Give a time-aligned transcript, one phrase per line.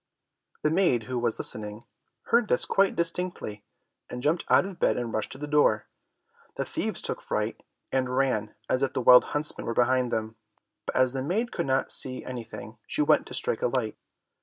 [0.63, 1.83] The maid who was listening,
[2.31, 3.63] heard this quite distinctly,
[4.09, 5.85] and jumped out of bed and rushed to the door.
[6.57, 10.37] The thieves took flight, and ran as if the Wild Huntsman were behind them,
[10.87, 13.95] but as the maid could not see anything, she went to strike a light.